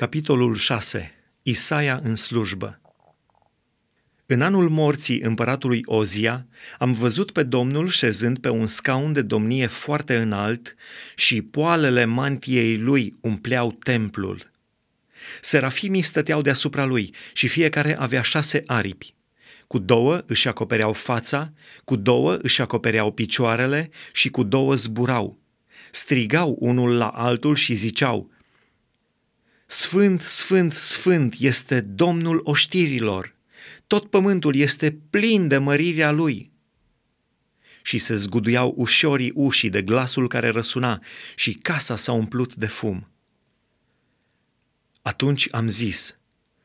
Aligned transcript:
Capitolul 0.00 0.54
6. 0.54 1.14
Isaia 1.42 2.00
în 2.02 2.16
slujbă 2.16 2.80
În 4.26 4.42
anul 4.42 4.68
morții 4.68 5.20
împăratului 5.20 5.82
Ozia, 5.84 6.46
am 6.78 6.92
văzut 6.92 7.30
pe 7.30 7.42
Domnul 7.42 7.88
șezând 7.88 8.38
pe 8.38 8.48
un 8.48 8.66
scaun 8.66 9.12
de 9.12 9.22
domnie 9.22 9.66
foarte 9.66 10.16
înalt 10.16 10.74
și 11.14 11.42
poalele 11.42 12.04
mantiei 12.04 12.78
lui 12.78 13.14
umpleau 13.20 13.72
templul. 13.72 14.50
Serafimii 15.40 16.02
stăteau 16.02 16.42
deasupra 16.42 16.84
lui 16.84 17.14
și 17.32 17.48
fiecare 17.48 17.98
avea 17.98 18.22
șase 18.22 18.62
aripi. 18.66 19.14
Cu 19.66 19.78
două 19.78 20.22
își 20.26 20.48
acopereau 20.48 20.92
fața, 20.92 21.52
cu 21.84 21.96
două 21.96 22.38
își 22.42 22.62
acopereau 22.62 23.12
picioarele 23.12 23.90
și 24.12 24.30
cu 24.30 24.42
două 24.42 24.74
zburau. 24.74 25.38
Strigau 25.90 26.56
unul 26.60 26.96
la 26.96 27.08
altul 27.08 27.54
și 27.54 27.74
ziceau– 27.74 28.30
Sfânt, 29.70 30.22
sfânt, 30.22 30.72
sfânt 30.72 31.34
este 31.38 31.80
Domnul 31.80 32.40
oștirilor. 32.44 33.34
Tot 33.86 34.10
pământul 34.10 34.54
este 34.54 34.98
plin 35.10 35.48
de 35.48 35.58
mărirea 35.58 36.10
lui. 36.10 36.52
Și 37.82 37.98
se 37.98 38.14
zguduiau 38.14 38.74
ușorii 38.76 39.32
ușii 39.34 39.70
de 39.70 39.82
glasul 39.82 40.28
care 40.28 40.48
răsuna 40.48 41.02
și 41.34 41.52
casa 41.52 41.96
s-a 41.96 42.12
umplut 42.12 42.54
de 42.54 42.66
fum. 42.66 43.08
Atunci 45.02 45.48
am 45.50 45.68
zis, 45.68 46.18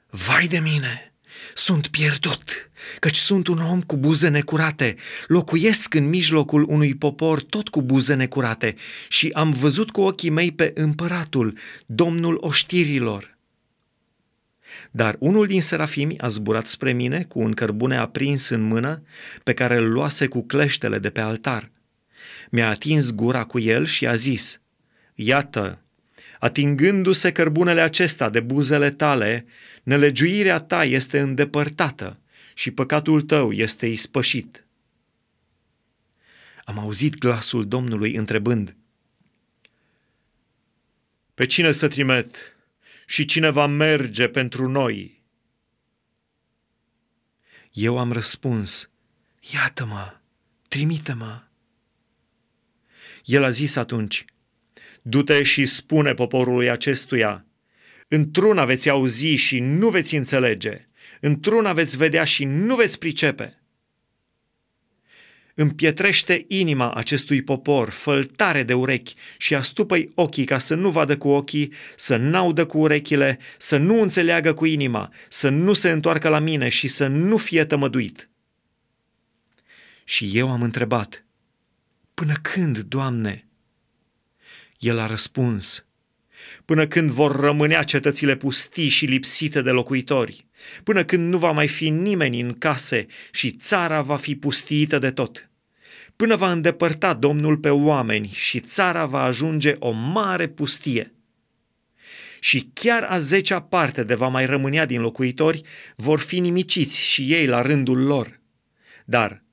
vai 0.09 0.47
de 0.47 0.59
mine! 0.59 1.14
Sunt 1.53 1.87
pierdut, 1.87 2.69
căci 2.99 3.15
sunt 3.15 3.47
un 3.47 3.59
om 3.59 3.81
cu 3.81 3.97
buze 3.97 4.27
necurate, 4.27 4.95
locuiesc 5.27 5.93
în 5.93 6.09
mijlocul 6.09 6.65
unui 6.69 6.95
popor 6.95 7.41
tot 7.41 7.69
cu 7.69 7.81
buze 7.81 8.13
necurate 8.13 8.75
și 9.07 9.29
am 9.33 9.51
văzut 9.51 9.91
cu 9.91 10.01
ochii 10.01 10.29
mei 10.29 10.51
pe 10.51 10.71
împăratul, 10.75 11.57
domnul 11.85 12.37
oștirilor. 12.41 13.35
Dar 14.91 15.15
unul 15.19 15.47
din 15.47 15.61
serafimi 15.61 16.19
a 16.19 16.27
zburat 16.27 16.67
spre 16.67 16.91
mine 16.91 17.23
cu 17.23 17.39
un 17.39 17.53
cărbune 17.53 17.97
aprins 17.97 18.49
în 18.49 18.61
mână 18.61 19.03
pe 19.43 19.53
care 19.53 19.77
îl 19.77 19.91
luase 19.91 20.27
cu 20.27 20.45
cleștele 20.45 20.99
de 20.99 21.09
pe 21.09 21.21
altar. 21.21 21.71
Mi-a 22.49 22.69
atins 22.69 23.13
gura 23.13 23.43
cu 23.43 23.59
el 23.59 23.85
și 23.85 24.07
a 24.07 24.15
zis, 24.15 24.61
Iată, 25.15 25.84
Atingându-se 26.39 27.31
cărbunele 27.31 27.81
acesta 27.81 28.29
de 28.29 28.39
buzele 28.39 28.91
tale, 28.91 29.45
nelegiuirea 29.83 30.59
ta 30.59 30.85
este 30.85 31.19
îndepărtată 31.19 32.19
și 32.53 32.71
păcatul 32.71 33.21
tău 33.21 33.51
este 33.51 33.87
ispășit. 33.87 34.65
Am 36.63 36.79
auzit 36.79 37.17
glasul 37.17 37.67
Domnului 37.67 38.15
întrebând, 38.15 38.75
Pe 41.33 41.45
cine 41.45 41.71
să 41.71 41.87
trimet 41.87 42.55
și 43.05 43.25
cine 43.25 43.49
va 43.49 43.67
merge 43.67 44.27
pentru 44.27 44.67
noi? 44.67 45.23
Eu 47.71 47.97
am 47.97 48.11
răspuns, 48.11 48.89
Iată-mă, 49.53 50.17
trimite-mă. 50.67 51.43
El 53.25 53.43
a 53.43 53.49
zis 53.49 53.75
atunci, 53.75 54.25
Du-te 55.07 55.43
și 55.43 55.65
spune 55.65 56.13
poporului 56.13 56.69
acestuia, 56.69 57.45
într-una 58.07 58.65
veți 58.65 58.89
auzi 58.89 59.27
și 59.27 59.59
nu 59.59 59.89
veți 59.89 60.15
înțelege, 60.15 60.87
într-una 61.21 61.73
veți 61.73 61.97
vedea 61.97 62.23
și 62.23 62.45
nu 62.45 62.75
veți 62.75 62.99
pricepe. 62.99 63.61
Împietrește 65.53 66.45
inima 66.47 66.93
acestui 66.93 67.41
popor, 67.41 67.89
făltare 67.89 68.63
de 68.63 68.73
urechi 68.73 69.15
și 69.37 69.55
astupă 69.55 69.97
ochii 70.15 70.45
ca 70.45 70.57
să 70.57 70.75
nu 70.75 70.89
vadă 70.89 71.17
cu 71.17 71.27
ochii, 71.27 71.73
să 71.95 72.15
n-audă 72.15 72.65
cu 72.65 72.77
urechile, 72.77 73.39
să 73.57 73.77
nu 73.77 74.01
înțeleagă 74.01 74.53
cu 74.53 74.65
inima, 74.65 75.13
să 75.29 75.49
nu 75.49 75.73
se 75.73 75.89
întoarcă 75.89 76.29
la 76.29 76.39
mine 76.39 76.69
și 76.69 76.87
să 76.87 77.07
nu 77.07 77.37
fie 77.37 77.65
tămăduit. 77.65 78.29
Și 80.03 80.29
eu 80.33 80.51
am 80.51 80.61
întrebat, 80.61 81.25
până 82.13 82.33
când, 82.41 82.79
Doamne? 82.79 83.45
El 84.79 84.99
a 84.99 85.05
răspuns, 85.05 85.87
până 86.65 86.87
când 86.87 87.09
vor 87.09 87.39
rămânea 87.39 87.83
cetățile 87.83 88.35
pustii 88.35 88.87
și 88.87 89.05
lipsite 89.05 89.61
de 89.61 89.69
locuitori, 89.69 90.45
până 90.83 91.03
când 91.03 91.29
nu 91.29 91.37
va 91.37 91.51
mai 91.51 91.67
fi 91.67 91.89
nimeni 91.89 92.39
în 92.41 92.53
case 92.53 93.05
și 93.31 93.51
țara 93.51 94.01
va 94.01 94.15
fi 94.15 94.35
pustiită 94.35 94.99
de 94.99 95.11
tot, 95.11 95.49
până 96.15 96.35
va 96.35 96.51
îndepărta 96.51 97.13
Domnul 97.13 97.57
pe 97.57 97.69
oameni 97.69 98.27
și 98.33 98.59
țara 98.59 99.05
va 99.05 99.21
ajunge 99.21 99.75
o 99.79 99.91
mare 99.91 100.47
pustie. 100.47 101.13
Și 102.39 102.69
chiar 102.73 103.03
a 103.03 103.17
zecea 103.17 103.61
parte 103.61 104.03
de 104.03 104.15
va 104.15 104.27
mai 104.27 104.45
rămânea 104.45 104.85
din 104.85 105.01
locuitori 105.01 105.61
vor 105.95 106.19
fi 106.19 106.39
nimiciți 106.39 107.01
și 107.01 107.33
ei 107.33 107.45
la 107.45 107.61
rândul 107.61 108.03
lor. 108.03 108.39
Dar 109.05 109.44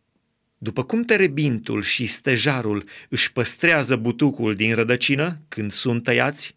după 0.63 0.85
cum 0.85 1.03
terebintul 1.03 1.83
și 1.83 2.07
stejarul 2.07 2.85
își 3.09 3.33
păstrează 3.33 3.97
butucul 3.97 4.55
din 4.55 4.75
rădăcină 4.75 5.41
când 5.49 5.73
sunt 5.73 6.03
tăiați, 6.03 6.55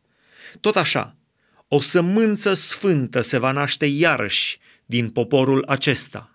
tot 0.59 0.75
așa, 0.75 1.15
o 1.67 1.79
sămânță 1.79 2.53
sfântă 2.53 3.21
se 3.21 3.37
va 3.37 3.51
naște 3.51 3.85
iarăși 3.85 4.59
din 4.85 5.09
poporul 5.09 5.63
acesta. 5.67 6.34